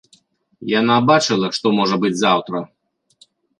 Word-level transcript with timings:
Яна 0.79 0.95
бачыла, 1.09 1.47
што 1.59 1.75
можа 1.81 2.01
быць 2.07 2.13
заўтра. 2.25 2.57